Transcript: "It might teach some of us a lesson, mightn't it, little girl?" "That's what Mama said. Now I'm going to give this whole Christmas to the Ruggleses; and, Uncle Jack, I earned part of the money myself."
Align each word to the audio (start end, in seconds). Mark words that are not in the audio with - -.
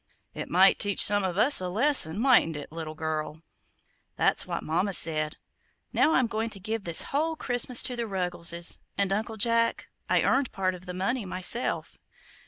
"It 0.33 0.49
might 0.49 0.79
teach 0.79 0.99
some 1.05 1.23
of 1.23 1.37
us 1.37 1.61
a 1.61 1.69
lesson, 1.69 2.19
mightn't 2.19 2.57
it, 2.57 2.71
little 2.71 2.95
girl?" 2.95 3.43
"That's 4.15 4.47
what 4.47 4.63
Mama 4.63 4.93
said. 4.93 5.37
Now 5.93 6.15
I'm 6.15 6.25
going 6.25 6.49
to 6.49 6.59
give 6.59 6.85
this 6.85 7.03
whole 7.13 7.35
Christmas 7.35 7.83
to 7.83 7.95
the 7.95 8.07
Ruggleses; 8.07 8.81
and, 8.97 9.13
Uncle 9.13 9.37
Jack, 9.37 9.89
I 10.09 10.23
earned 10.23 10.51
part 10.51 10.73
of 10.73 10.87
the 10.87 10.95
money 10.95 11.23
myself." 11.23 11.99